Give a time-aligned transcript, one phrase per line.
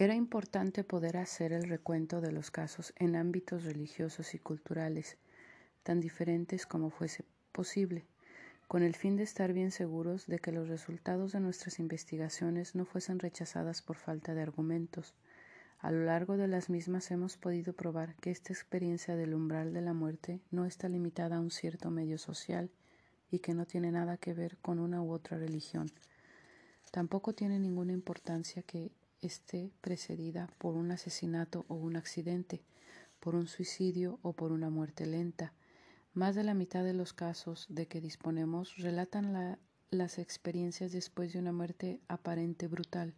[0.00, 5.18] Era importante poder hacer el recuento de los casos en ámbitos religiosos y culturales,
[5.82, 8.06] tan diferentes como fuese posible,
[8.68, 12.84] con el fin de estar bien seguros de que los resultados de nuestras investigaciones no
[12.84, 15.16] fuesen rechazadas por falta de argumentos.
[15.80, 19.80] A lo largo de las mismas hemos podido probar que esta experiencia del umbral de
[19.80, 22.70] la muerte no está limitada a un cierto medio social
[23.32, 25.90] y que no tiene nada que ver con una u otra religión.
[26.92, 32.62] Tampoco tiene ninguna importancia que esté precedida por un asesinato o un accidente,
[33.20, 35.52] por un suicidio o por una muerte lenta.
[36.14, 39.58] Más de la mitad de los casos de que disponemos relatan
[39.90, 43.14] las experiencias después de una muerte aparente brutal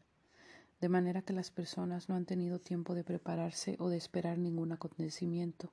[0.81, 4.73] de manera que las personas no han tenido tiempo de prepararse o de esperar ningún
[4.73, 5.71] acontecimiento.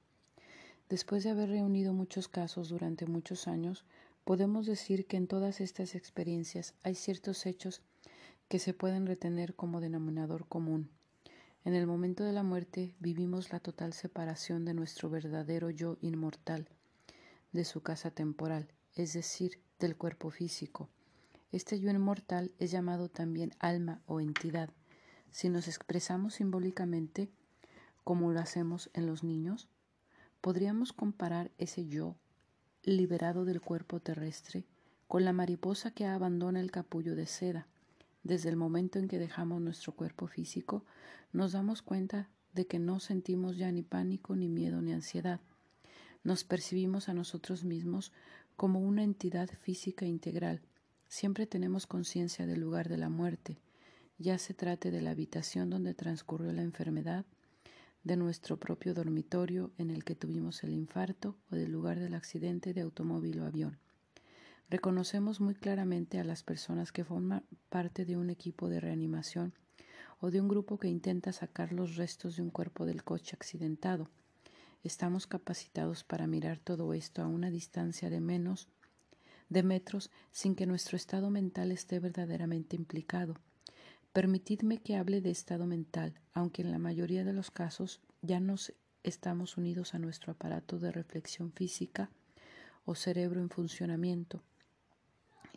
[0.89, 3.85] Después de haber reunido muchos casos durante muchos años,
[4.25, 7.81] podemos decir que en todas estas experiencias hay ciertos hechos
[8.47, 10.89] que se pueden retener como denominador común.
[11.65, 16.69] En el momento de la muerte vivimos la total separación de nuestro verdadero yo inmortal,
[17.51, 20.89] de su casa temporal, es decir, del cuerpo físico.
[21.51, 24.69] Este yo inmortal es llamado también alma o entidad.
[25.31, 27.29] Si nos expresamos simbólicamente,
[28.03, 29.67] como lo hacemos en los niños,
[30.39, 32.15] podríamos comparar ese yo
[32.83, 34.65] liberado del cuerpo terrestre
[35.07, 37.67] con la mariposa que abandona el capullo de seda.
[38.23, 40.85] Desde el momento en que dejamos nuestro cuerpo físico,
[41.31, 45.39] nos damos cuenta de que no sentimos ya ni pánico, ni miedo, ni ansiedad.
[46.23, 48.11] Nos percibimos a nosotros mismos
[48.55, 50.61] como una entidad física integral.
[51.07, 53.61] Siempre tenemos conciencia del lugar de la muerte,
[54.17, 57.25] ya se trate de la habitación donde transcurrió la enfermedad,
[58.03, 62.73] de nuestro propio dormitorio en el que tuvimos el infarto o del lugar del accidente
[62.73, 63.79] de automóvil o avión.
[64.69, 69.53] Reconocemos muy claramente a las personas que forman parte de un equipo de reanimación
[70.19, 74.09] o de un grupo que intenta sacar los restos de un cuerpo del coche accidentado.
[74.83, 78.67] Estamos capacitados para mirar todo esto a una distancia de menos
[79.47, 83.35] de metros sin que nuestro estado mental esté verdaderamente implicado.
[84.11, 88.55] Permitidme que hable de estado mental, aunque en la mayoría de los casos ya no
[89.03, 92.09] estamos unidos a nuestro aparato de reflexión física
[92.83, 94.43] o cerebro en funcionamiento.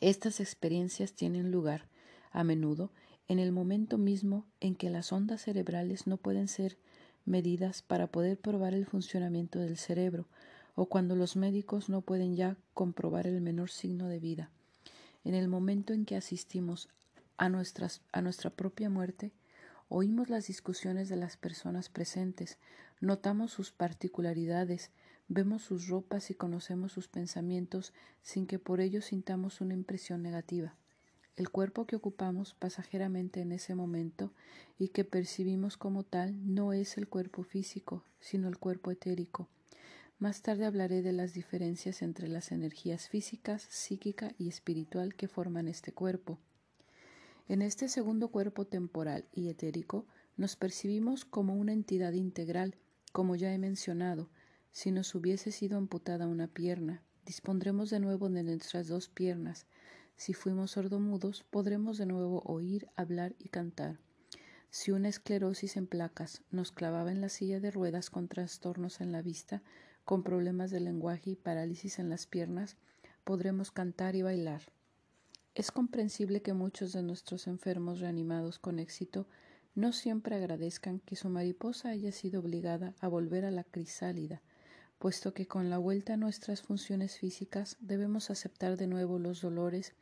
[0.01, 1.89] Estas experiencias tienen lugar,
[2.33, 2.91] a menudo,
[3.29, 6.79] en el momento mismo en que las ondas cerebrales no pueden ser
[7.25, 10.27] medidas para poder probar el funcionamiento del cerebro,
[10.75, 14.51] o cuando los médicos no pueden ya comprobar el menor signo de vida.
[15.25, 16.89] En el momento en que asistimos
[17.37, 19.33] a, nuestra propia muerte,
[19.89, 22.59] oímos las discusiones de las personas presentes,
[23.01, 24.91] notamos sus particularidades,
[25.31, 30.75] vemos sus ropas y conocemos sus pensamientos sin que por ello sintamos una impresión negativa.
[31.37, 34.33] El cuerpo que ocupamos pasajeramente en ese momento
[34.77, 39.49] y que percibimos como tal no es el cuerpo físico, sino el cuerpo etérico.
[40.19, 45.69] Más tarde hablaré de las diferencias entre las energías físicas, psíquica y espiritual que forman
[45.69, 46.39] este cuerpo.
[47.49, 52.75] En este segundo cuerpo temporal y etérico nos percibimos como una entidad integral,
[53.13, 54.29] como ya he mencionado.
[54.73, 59.67] Si nos hubiese sido amputada una pierna, dispondremos de nuevo de nuestras dos piernas.
[60.17, 63.99] Si fuimos sordomudos, podremos de nuevo oír, hablar y cantar.
[64.71, 69.11] Si una esclerosis en placas nos clavaba en la silla de ruedas con trastornos en
[69.11, 69.63] la vista,
[70.05, 72.77] con problemas de lenguaje y parálisis en las piernas,
[73.25, 74.63] podremos cantar y bailar.
[75.57, 79.27] Es comprensible que muchos de nuestros enfermos reanimados con éxito
[79.75, 84.43] no siempre agradezcan que su mariposa haya sido obligada a volver a la crisálida,
[85.01, 89.95] puesto que con la vuelta a nuestras funciones físicas debemos aceptar de nuevo los dolores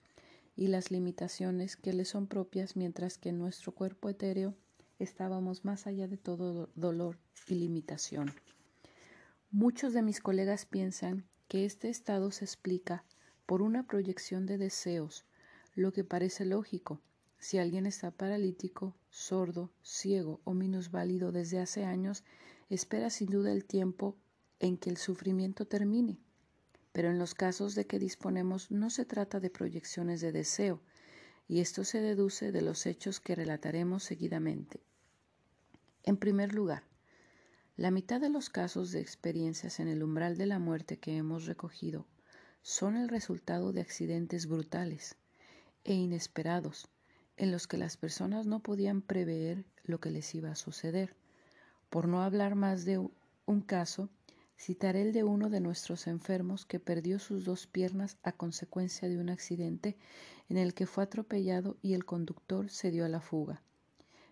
[0.56, 4.56] y las limitaciones que le son propias mientras que en nuestro cuerpo etéreo
[4.98, 7.16] estábamos más allá de todo dolor
[7.47, 8.34] y limitación.
[9.53, 13.04] Muchos de mis colegas piensan que este estado se explica
[13.47, 15.25] por una proyección de deseos,
[15.76, 17.00] lo que parece lógico.
[17.38, 22.25] Si alguien está paralítico, sordo, ciego o minusválido desde hace años,
[22.69, 24.17] espera sin duda el tiempo
[24.60, 26.19] en que el sufrimiento termine.
[26.93, 30.81] Pero en los casos de que disponemos no se trata de proyecciones de deseo,
[31.46, 34.81] y esto se deduce de los hechos que relataremos seguidamente.
[36.02, 36.82] En primer lugar,
[37.76, 41.46] la mitad de los casos de experiencias en el umbral de la muerte que hemos
[41.46, 42.06] recogido
[42.62, 45.16] son el resultado de accidentes brutales,
[45.84, 46.88] e inesperados,
[47.37, 51.14] en los que las personas no podían prever lo que les iba a suceder.
[51.88, 54.11] Por no hablar más de un caso,
[54.58, 59.19] citaré el de uno de nuestros enfermos que perdió sus dos piernas a consecuencia de
[59.19, 59.96] un accidente
[60.49, 63.62] en el que fue atropellado y el conductor se dio a la fuga.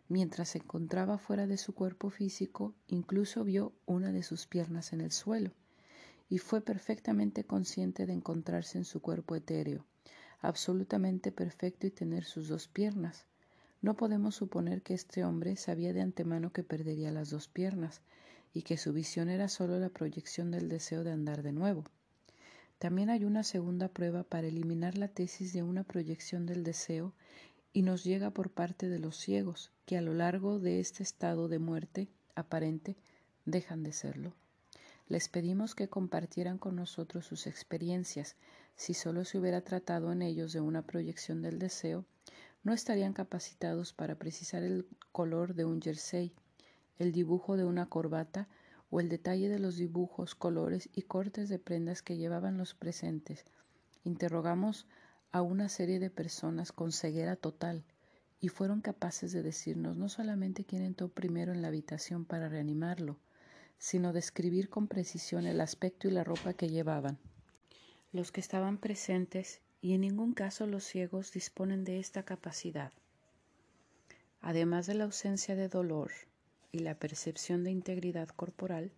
[0.09, 5.01] Mientras se encontraba fuera de su cuerpo físico, incluso vio una de sus piernas en
[5.01, 5.53] el suelo
[6.29, 9.85] y fue perfectamente consciente de encontrarse en su cuerpo etéreo,
[10.41, 13.27] absolutamente perfecto y tener sus dos piernas.
[13.81, 18.01] No podemos suponer que este hombre sabía de antemano que perdería las dos piernas
[18.57, 21.85] y que su visión era sólo la proyección del deseo de andar de nuevo.
[22.79, 27.13] También hay una segunda prueba para eliminar la tesis de una proyección del deseo
[27.75, 31.49] y nos llega por parte de los ciegos, que a lo largo de este estado
[31.49, 32.97] de muerte aparente
[33.45, 34.33] dejan de serlo.
[35.07, 38.37] Les pedimos que compartieran con nosotros sus experiencias.
[38.75, 42.07] Si solo se hubiera tratado en ellos de una proyección del deseo,
[42.65, 46.33] no estarían capacitados para precisar el color de un jersey,
[46.99, 48.49] el dibujo de una corbata
[48.91, 53.45] o el detalle de los dibujos, colores y cortes de prendas que llevaban los presentes.
[54.05, 54.87] Interrogamos
[55.33, 57.85] a una serie de personas con ceguera total
[58.41, 63.19] y fueron capaces de decirnos no solamente quién entró primero en la habitación para reanimarlo,
[63.79, 67.19] sino describir con precisión el aspecto y la ropa que llevaban.
[68.13, 72.93] Los que estaban presentes, y en ningún caso los ciegos, disponen de esta capacidad.
[74.41, 76.13] Además de la ausencia de dolor
[76.77, 78.93] y la percepción de integridad corporal,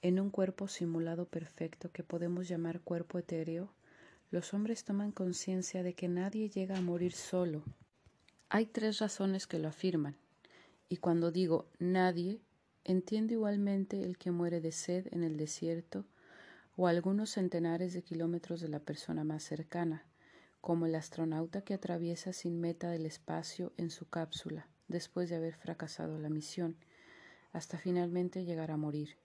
[0.00, 3.72] en un cuerpo simulado perfecto que podemos llamar cuerpo etéreo,
[4.30, 7.64] los hombres toman conciencia de que nadie llega a morir solo.
[8.48, 10.16] Hay tres razones que lo afirman,
[10.88, 12.40] y cuando digo nadie,
[12.84, 16.04] entiendo igualmente el que muere de sed en el desierto
[16.76, 20.04] o algunos centenares de kilómetros de la persona más cercana,
[20.60, 25.54] como el astronauta que atraviesa sin meta el espacio en su cápsula después de haber
[25.54, 26.76] fracasado la misión,
[27.52, 29.16] hasta finalmente llegar a morir.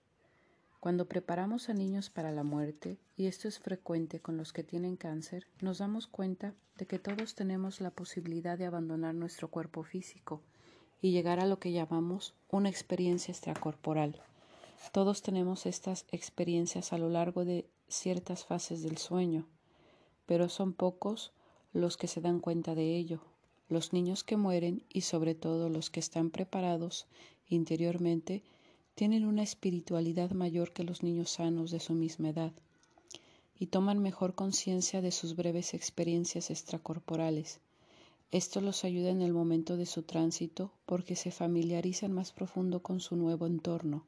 [0.80, 4.96] Cuando preparamos a niños para la muerte, y esto es frecuente con los que tienen
[4.96, 10.40] cáncer, nos damos cuenta de que todos tenemos la posibilidad de abandonar nuestro cuerpo físico
[11.02, 14.22] y llegar a lo que llamamos una experiencia extracorporal.
[14.92, 19.46] Todos tenemos estas experiencias a lo largo de ciertas fases del sueño,
[20.24, 21.32] pero son pocos
[21.74, 23.20] los que se dan cuenta de ello.
[23.70, 27.06] Los niños que mueren y sobre todo los que están preparados
[27.48, 28.42] interiormente
[28.96, 32.52] tienen una espiritualidad mayor que los niños sanos de su misma edad
[33.60, 37.60] y toman mejor conciencia de sus breves experiencias extracorporales.
[38.32, 42.98] Esto los ayuda en el momento de su tránsito porque se familiarizan más profundo con
[42.98, 44.04] su nuevo entorno.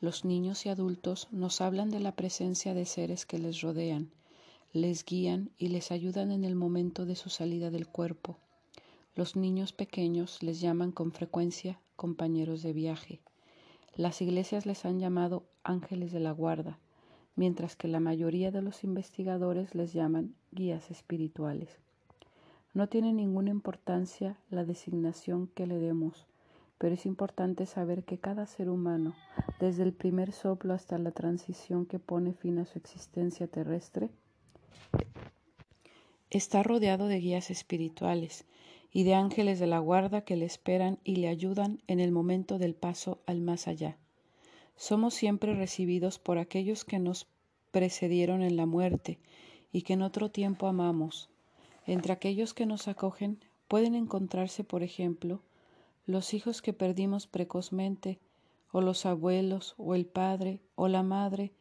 [0.00, 4.10] Los niños y adultos nos hablan de la presencia de seres que les rodean,
[4.72, 8.38] les guían y les ayudan en el momento de su salida del cuerpo.
[9.16, 13.22] Los niños pequeños les llaman con frecuencia compañeros de viaje.
[13.94, 16.78] Las iglesias les han llamado ángeles de la guarda,
[17.34, 21.78] mientras que la mayoría de los investigadores les llaman guías espirituales.
[22.74, 26.26] No tiene ninguna importancia la designación que le demos,
[26.76, 29.14] pero es importante saber que cada ser humano,
[29.60, 34.10] desde el primer soplo hasta la transición que pone fin a su existencia terrestre,
[36.28, 38.44] está rodeado de guías espirituales
[38.92, 42.58] y de ángeles de la guarda que le esperan y le ayudan en el momento
[42.58, 43.98] del paso al más allá.
[44.76, 47.26] Somos siempre recibidos por aquellos que nos
[47.70, 49.18] precedieron en la muerte
[49.72, 51.28] y que en otro tiempo amamos.
[51.86, 53.38] Entre aquellos que nos acogen
[53.68, 55.42] pueden encontrarse, por ejemplo,
[56.06, 58.18] los hijos que perdimos precozmente,
[58.72, 61.52] o los abuelos, o el padre, o la madre,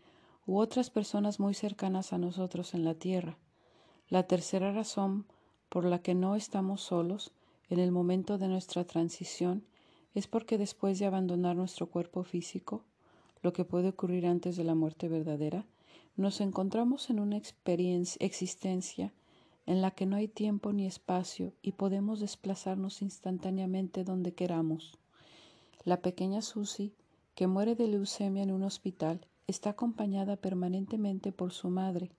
[0.45, 3.37] u otras personas muy cercanas a nosotros en la tierra.
[4.07, 5.25] La tercera razón
[5.69, 7.31] por la que no estamos solos
[7.69, 9.63] en el momento de nuestra transición
[10.13, 12.83] es porque después de abandonar nuestro cuerpo físico,
[13.41, 15.65] lo que puede ocurrir antes de la muerte verdadera,
[16.15, 19.13] nos encontramos en una experiencia, existencia
[19.65, 24.97] en la que no hay tiempo ni espacio y podemos desplazarnos instantáneamente donde queramos.
[25.83, 26.93] La pequeña Susie,
[27.35, 32.11] que muere de leucemia en un hospital, está acompañada permanentemente por su madre,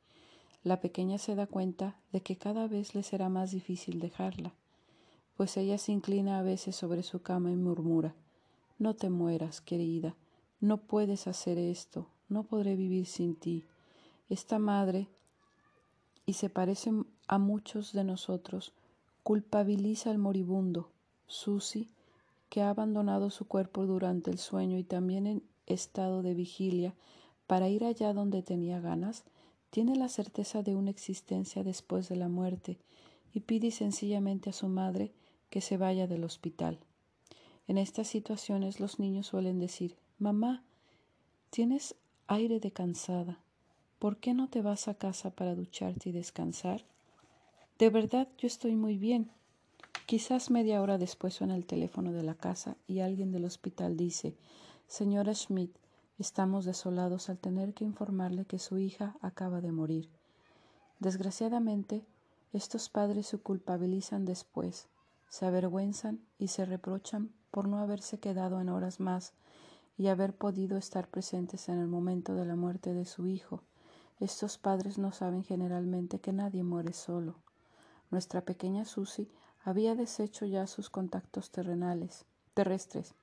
[0.67, 4.53] la pequeña se da cuenta de que cada vez le será más difícil dejarla,
[5.37, 8.17] pues ella se inclina a veces sobre su cama y murmura
[8.77, 10.17] No te mueras, querida,
[10.61, 13.65] no puedes hacer esto, no podré vivir sin ti.
[14.29, 15.07] Esta madre,
[16.27, 16.91] y se parece
[17.29, 18.73] a muchos de nosotros,
[19.23, 20.91] culpabiliza al moribundo,
[21.29, 21.91] Susi,
[22.49, 26.93] que ha abandonado su cuerpo durante el sueño y también en estado de vigilia
[27.47, 29.23] para ir allá donde tenía ganas,
[29.77, 32.79] tiene la certeza de una existencia después de la muerte
[33.35, 35.13] y pide sencillamente a su madre
[35.51, 36.79] que se vaya del hospital.
[37.69, 40.65] En estas situaciones los niños suelen decir Mamá,
[41.51, 41.95] tienes
[42.27, 43.39] aire de cansada.
[43.99, 46.87] ¿Por qué no te vas a casa para ducharte y descansar?
[47.79, 49.31] De verdad yo estoy muy bien.
[50.07, 54.37] Quizás media hora después suena el teléfono de la casa y alguien del hospital dice
[54.89, 55.77] Señora Schmidt,
[56.19, 60.09] estamos desolados al tener que informarle que su hija acaba de morir.
[60.99, 62.07] Desgraciadamente,
[62.53, 64.89] estos padres se culpabilizan después,
[65.29, 69.35] se avergüenzan y se reprochan por no haberse quedado en horas más
[69.99, 73.63] y haber podido estar presentes en el momento de la muerte de su hijo.
[74.21, 77.37] Estos padres no saben generalmente que nadie muere solo.
[78.11, 79.29] Nuestra pequeña Susie
[79.65, 83.15] había deshecho ya sus contactos terrenales, terrestres.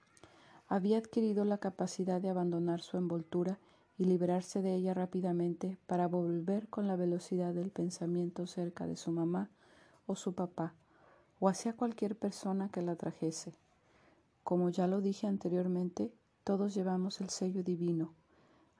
[0.73, 3.59] Había adquirido la capacidad de abandonar su envoltura
[3.95, 9.11] y liberarse de ella rápidamente para volver con la velocidad del pensamiento cerca de su
[9.11, 9.51] mamá
[10.07, 10.73] o su papá,
[11.39, 13.53] o hacia cualquier persona que la trajese.
[14.43, 16.11] Como ya lo dije anteriormente,
[16.43, 18.15] todos llevamos el sello divino.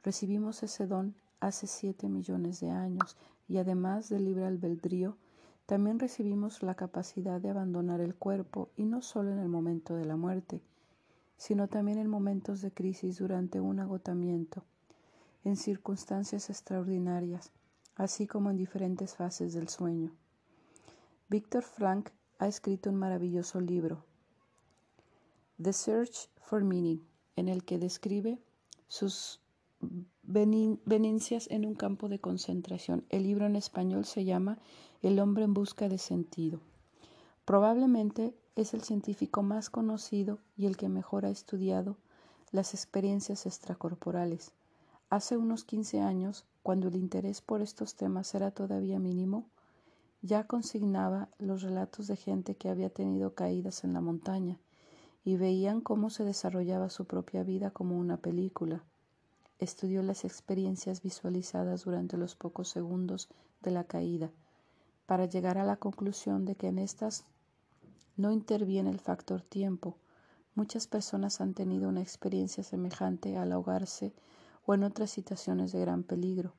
[0.02, 5.16] Recibimos ese don hace siete millones de años y además del libre albedrío,
[5.68, 10.06] también recibimos la capacidad de abandonar el cuerpo y no solo en el momento de
[10.06, 10.64] la muerte,
[11.38, 14.64] sino también en momentos de crisis durante un agotamiento,
[15.44, 17.52] en circunstancias extraordinarias,
[17.96, 20.12] así como en diferentes fases del sueño.
[21.30, 22.10] Víctor Frank
[22.40, 24.06] ha escrito un maravilloso libro,
[25.62, 28.40] The Search for Meaning, en el que describe
[28.88, 29.40] sus
[30.22, 33.06] venencias en un campo de concentración.
[33.10, 34.60] El libro en español se llama
[35.02, 36.62] El hombre en busca de sentido.
[37.46, 41.98] Probablemente es el científico más conocido y el que mejor ha estudiado
[42.52, 44.52] las experiencias extracorporales.
[45.10, 49.46] Hace unos 15 años, cuando el interés por estos temas era todavía mínimo,
[50.22, 54.60] ya consignaba los relatos de gente que había tenido caídas en la montaña
[55.26, 58.84] y veían cómo se desarrollaba su propia vida como una película
[59.64, 63.30] estudió las experiencias visualizadas durante los pocos segundos
[63.62, 64.32] de la caída,
[65.06, 67.26] para llegar a la conclusión de que en estas
[68.16, 69.98] no interviene el factor tiempo.
[70.56, 74.14] Muchas personas han tenido una experiencia semejante al ahogarse
[74.66, 76.54] o en otras situaciones de gran peligro.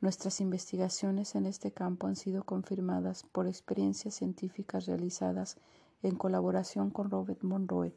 [0.00, 5.56] Nuestras investigaciones en este campo han sido confirmadas por experiencias científicas realizadas
[6.02, 7.94] en colaboración con Robert Monroe,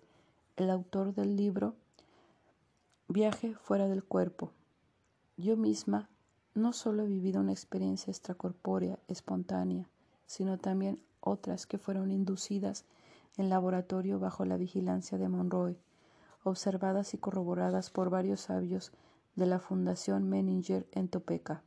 [0.56, 1.76] el autor del libro
[3.10, 4.52] Viaje fuera del cuerpo.
[5.38, 6.10] Yo misma
[6.56, 9.90] no solo he vivido una experiencia extracorpórea, espontánea,
[10.26, 12.86] sino también otras que fueron inducidas
[13.38, 15.78] en laboratorio bajo la vigilancia de Monroe,
[16.44, 18.92] observadas y corroboradas por varios sabios
[19.36, 21.62] de la Fundación Menninger en Topeka.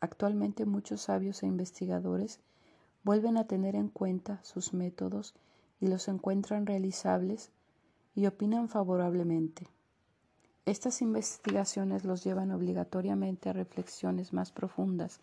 [0.00, 2.40] Actualmente muchos sabios e investigadores
[3.04, 5.34] vuelven a tener en cuenta sus métodos
[5.80, 7.50] y los encuentran realizables
[8.14, 9.68] y opinan favorablemente.
[10.66, 15.20] Estas investigaciones los llevan obligatoriamente a reflexiones más profundas,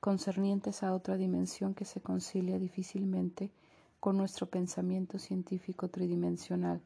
[0.00, 3.50] concernientes a otra dimensión que se concilia difícilmente
[4.00, 6.80] con nuestro pensamiento científico tridimensional.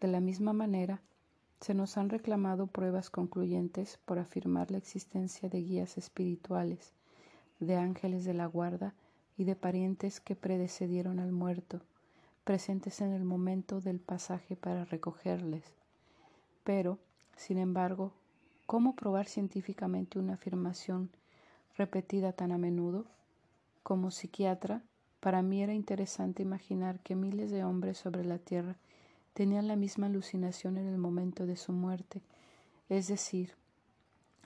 [0.00, 1.00] De la misma manera,
[1.60, 6.92] se nos han reclamado pruebas concluyentes por afirmar la existencia de guías espirituales,
[7.60, 8.94] de ángeles de la guarda
[9.38, 11.80] y de parientes que predecedieron al muerto,
[12.44, 15.64] presentes en el momento del pasaje para recogerles.
[16.62, 16.98] Pero,
[17.36, 18.12] sin embargo,
[18.66, 21.10] ¿cómo probar científicamente una afirmación
[21.76, 23.06] repetida tan a menudo?
[23.82, 24.82] Como psiquiatra,
[25.20, 28.76] para mí era interesante imaginar que miles de hombres sobre la Tierra
[29.32, 32.22] tenían la misma alucinación en el momento de su muerte,
[32.88, 33.54] es decir,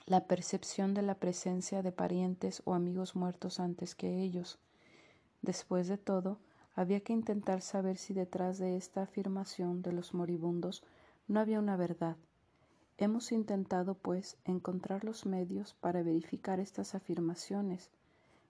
[0.05, 4.57] la percepción de la presencia de parientes o amigos muertos antes que ellos.
[5.41, 6.39] Después de todo,
[6.75, 10.83] había que intentar saber si detrás de esta afirmación de los moribundos
[11.27, 12.17] no había una verdad,
[13.01, 17.91] Hemos intentado, pues, encontrar los medios para verificar estas afirmaciones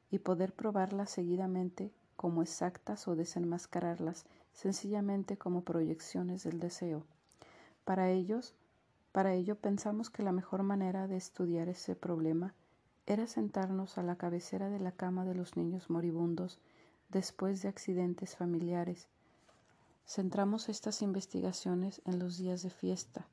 [0.09, 7.05] y poder probarlas seguidamente como exactas o desenmascararlas sencillamente como proyecciones del deseo.
[7.85, 8.55] Para ellos,
[9.11, 12.55] para ello pensamos que la mejor manera de estudiar ese problema
[13.05, 16.57] era sentarnos a la cabecera de la cama de los niños moribundos
[17.09, 19.09] después de accidentes familiares.
[20.07, 23.27] Centramos estas investigaciones en los días de fiesta,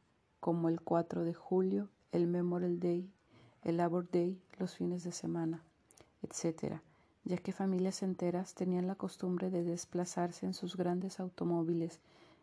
[0.46, 3.10] como el 4 de julio, el Memorial Day,
[3.64, 5.64] el Labor Day, los fines de semana,
[6.22, 6.76] etc.,
[7.24, 11.98] ya que familias enteras tenían la costumbre de desplazarse en sus grandes automóviles.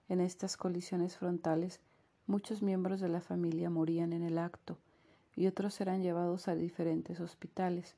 [0.09, 1.79] En estas colisiones frontales,
[2.27, 4.77] muchos miembros de la familia morían en el acto
[5.33, 7.95] y otros eran llevados a diferentes hospitales,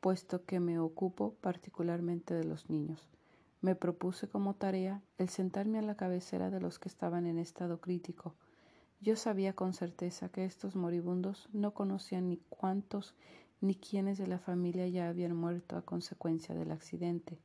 [0.00, 3.06] puesto que me ocupo particularmente de los niños.
[3.60, 7.82] Me propuse como tarea el sentarme a la cabecera de los que estaban en estado
[7.82, 8.34] crítico,
[9.06, 13.14] yo sabía con certeza que estos moribundos no conocían ni cuántos
[13.60, 17.38] ni quiénes de la familia ya habían muerto a consecuencia del accidente.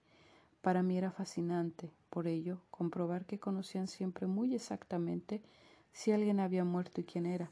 [0.63, 5.43] Para mí era fascinante, por ello, comprobar que conocían siempre muy exactamente
[5.91, 7.51] si alguien había muerto y quién era.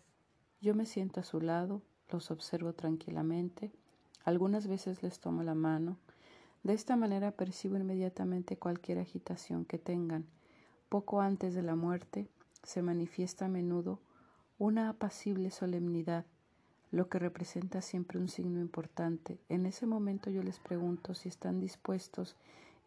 [0.59, 3.71] Yo me siento a su lado, los observo tranquilamente,
[4.25, 5.97] algunas veces les tomo la mano.
[6.63, 10.25] De esta manera percibo inmediatamente cualquier agitación que tengan.
[10.89, 12.27] Poco antes de la muerte
[12.63, 13.99] se manifiesta a menudo
[14.57, 16.25] una apacible solemnidad,
[16.91, 19.39] lo que representa siempre un signo importante.
[19.47, 22.35] En ese momento yo les pregunto si están dispuestos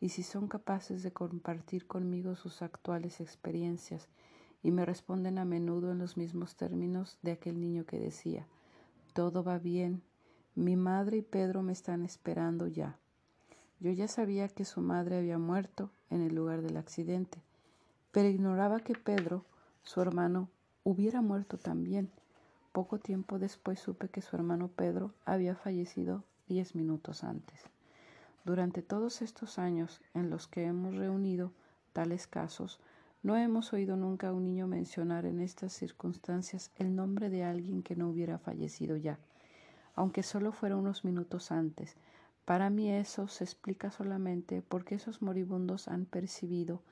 [0.01, 4.09] y si son capaces de compartir conmigo sus actuales experiencias,
[4.63, 8.47] y me responden a menudo en los mismos términos de aquel niño que decía,
[9.13, 10.03] todo va bien,
[10.55, 12.99] mi madre y Pedro me están esperando ya.
[13.81, 17.43] Yo ya sabía que su madre había muerto en el lugar del accidente,
[18.13, 19.45] pero ignoraba que Pedro,
[19.83, 20.49] su hermano,
[20.85, 22.11] hubiera muerto también.
[22.73, 27.65] Poco tiempo después supe que su hermano Pedro había fallecido diez minutos antes.
[28.45, 31.53] Durante todos estos años en los que hemos reunido
[31.93, 32.81] tales casos,
[33.23, 37.83] no hemos oído nunca a un niño mencionar en estas circunstancias el nombre de alguien
[37.83, 39.19] que no hubiera fallecido ya
[39.95, 41.97] aunque solo fuera unos minutos antes.
[42.45, 46.83] Para mí eso se explica solamente porque esos moribundos han percibido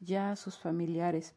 [0.00, 1.34] ya a sus familiares.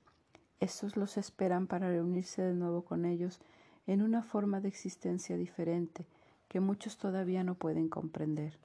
[0.61, 3.39] Estos los esperan para reunirse de nuevo con ellos
[3.87, 6.05] en una forma de existencia diferente
[6.47, 8.59] que muchos todavía no pueden comprender.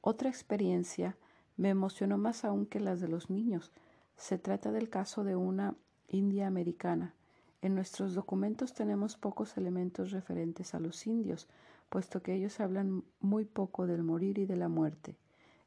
[0.00, 1.16] Otra experiencia
[1.56, 3.70] me emocionó más aún que las de los niños.
[4.16, 5.76] Se trata del caso de una
[6.08, 7.14] india americana.
[7.62, 11.46] En nuestros documentos tenemos pocos elementos referentes a los indios,
[11.90, 15.16] puesto que ellos hablan muy poco del morir y de la muerte.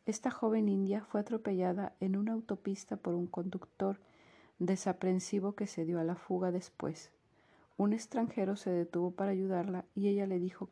[0.06, 4.02] Esta joven india fue atropellada en una autopista por un conductor
[4.60, 7.12] desaprensivo que se dio a la fuga después.
[7.78, 10.70] Un extranjero se detuvo para ayudarla y ella le dijo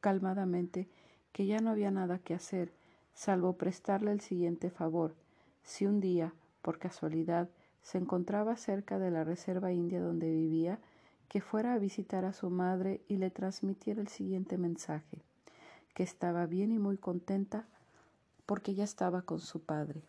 [0.00, 0.88] calmadamente
[1.32, 2.72] que ya no había nada que hacer,
[3.14, 5.14] salvo prestarle el siguiente favor.
[5.62, 7.48] Si un día, por casualidad,
[7.82, 10.78] se encontraba cerca de la reserva india donde vivía,
[11.28, 15.18] que fuera a visitar a su madre y le transmitiera el siguiente mensaje,
[15.94, 17.66] que estaba bien y muy contenta
[18.46, 20.02] porque ya estaba con su padre.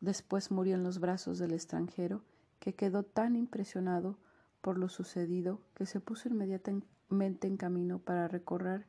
[0.00, 2.22] Después murió en los brazos del extranjero,
[2.62, 4.16] que quedó tan impresionado
[4.60, 8.86] por lo sucedido que se puso inmediatamente en camino para recorrer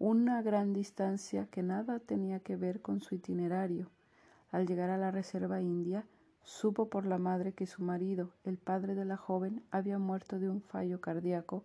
[0.00, 3.88] una gran distancia que nada tenía que ver con su itinerario.
[4.50, 6.04] Al llegar a la reserva india,
[6.42, 10.50] Supo por la madre que su marido, el padre de la joven, había muerto de
[10.50, 11.62] un fallo cardíaco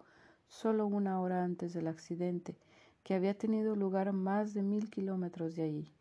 [0.48, 2.60] solo una hora antes del accidente,
[3.04, 5.91] que había tenido lugar más de mil kilómetros de allí.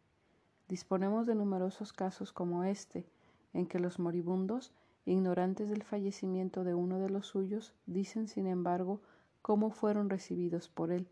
[0.69, 3.07] Disponemos de numerosos casos como este,
[3.55, 4.75] en que los moribundos,
[5.07, 9.01] ignorantes del fallecimiento de uno de los suyos, dicen, sin embargo,
[9.41, 11.09] cómo fueron recibidos por él.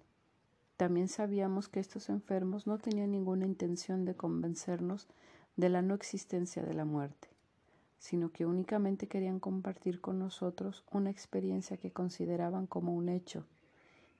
[0.76, 5.08] También sabíamos que estos enfermos no tenían ninguna intención de convencernos
[5.56, 7.34] de la no existencia de la muerte
[8.04, 13.46] sino que únicamente querían compartir con nosotros una experiencia que consideraban como un hecho.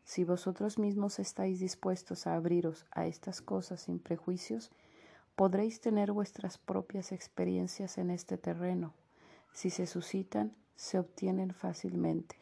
[0.05, 4.71] Si vosotros mismos estáis dispuestos a abriros a estas cosas sin prejuicios,
[5.37, 8.95] podréis tener vuestras propias experiencias en este terreno.
[9.55, 12.37] Si se suscitan, se obtienen fácilmente.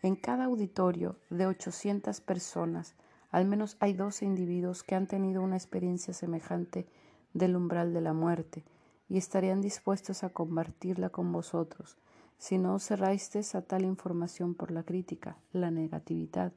[0.00, 2.94] En cada auditorio de 800 personas,
[3.30, 6.86] al menos hay 12 individuos que han tenido una experiencia semejante
[7.32, 8.64] del umbral de la muerte,
[9.08, 11.98] y estarían dispuestos a compartirla con vosotros,
[12.38, 16.52] si no os cerrasteis a tal información por la crítica, la negatividad,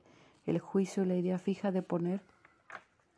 [0.46, 2.22] el juicio y la idea fija de poner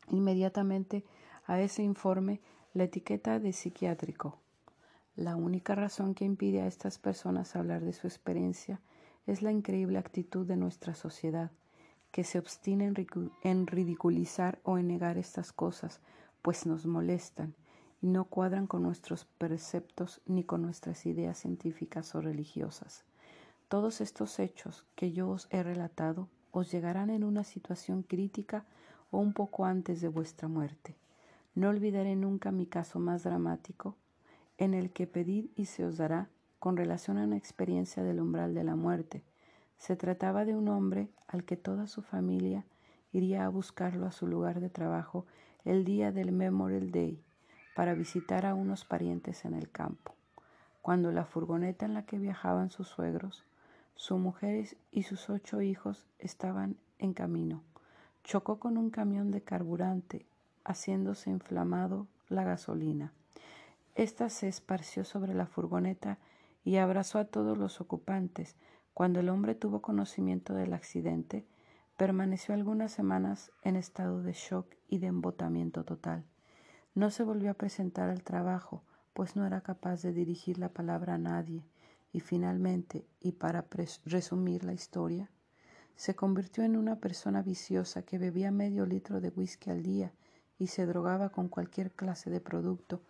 [0.08, 1.04] inmediatamente
[1.46, 2.40] a ese informe
[2.74, 4.39] la etiqueta de psiquiátrico.
[5.20, 8.80] La única razón que impide a estas personas hablar de su experiencia
[9.26, 11.50] es la increíble actitud de nuestra sociedad,
[12.10, 12.90] que se obstina
[13.42, 16.00] en ridiculizar o en negar estas cosas,
[16.40, 17.54] pues nos molestan
[18.02, 23.04] no cuadran con nuestros preceptos ni con nuestras ideas científicas o religiosas.
[23.68, 28.64] Todos estos hechos que yo os he relatado os llegarán en una situación crítica
[29.10, 30.96] o un poco antes de vuestra muerte.
[31.54, 33.96] No olvidaré nunca mi caso más dramático,
[34.60, 38.54] en el que pedid y se os dará con relación a una experiencia del umbral
[38.54, 39.24] de la muerte.
[39.78, 42.66] Se trataba de un hombre al que toda su familia
[43.10, 45.24] iría a buscarlo a su lugar de trabajo
[45.64, 47.18] el día del Memorial Day
[47.74, 50.14] para visitar a unos parientes en el campo.
[50.82, 53.46] Cuando la furgoneta en la que viajaban sus suegros,
[53.94, 57.62] su mujer y sus ocho hijos estaban en camino,
[58.24, 60.26] chocó con un camión de carburante,
[60.64, 63.14] haciéndose inflamado la gasolina.
[63.94, 66.18] Esta se esparció sobre la furgoneta
[66.64, 68.56] y abrazó a todos los ocupantes.
[68.94, 71.46] Cuando el hombre tuvo conocimiento del accidente,
[71.96, 76.24] permaneció algunas semanas en estado de shock y de embotamiento total.
[76.94, 81.14] No se volvió a presentar al trabajo, pues no era capaz de dirigir la palabra
[81.14, 81.64] a nadie,
[82.12, 83.66] y finalmente, y para
[84.04, 85.30] resumir la historia,
[85.94, 90.12] se convirtió en una persona viciosa que bebía medio litro de whisky al día
[90.58, 93.02] y se drogaba con cualquier clase de producto,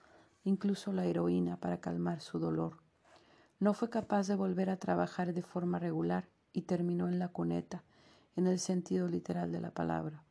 [0.44, 2.82] incluso la heroína, para calmar su dolor.
[3.58, 7.84] No fue capaz de volver a trabajar de forma regular y terminó en la cuneta,
[8.36, 10.24] en el sentido literal de la palabra.